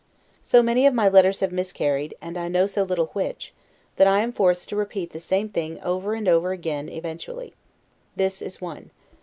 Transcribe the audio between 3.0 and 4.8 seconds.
which, that I am forced to